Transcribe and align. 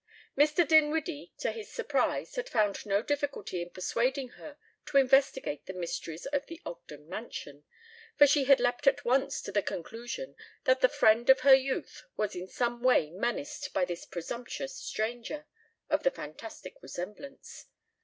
Mr. 0.35 0.67
Dinwiddie 0.67 1.31
to 1.37 1.51
his 1.51 1.71
surprise 1.71 2.33
had 2.35 2.49
found 2.49 2.87
no 2.87 3.03
difficulty 3.03 3.61
in 3.61 3.69
persuading 3.69 4.29
her 4.29 4.57
to 4.87 4.97
investigate 4.97 5.67
the 5.67 5.75
mysteries 5.75 6.25
of 6.25 6.47
the 6.47 6.59
Ogden 6.65 7.07
mansion, 7.07 7.65
for 8.17 8.25
she 8.25 8.45
had 8.45 8.59
leapt 8.59 8.87
at 8.87 9.05
once 9.05 9.43
to 9.43 9.51
the 9.51 9.61
conclusion 9.61 10.35
that 10.63 10.81
the 10.81 10.89
friend 10.89 11.29
of 11.29 11.41
her 11.41 11.53
youth 11.53 12.01
was 12.17 12.35
in 12.35 12.47
some 12.47 12.81
way 12.81 13.11
menaced 13.11 13.75
by 13.75 13.85
this 13.85 14.07
presumptuous 14.07 14.75
stranger 14.75 15.45
of 15.87 16.01
the 16.01 16.09
fantastic 16.09 16.81
resemblance. 16.81 17.67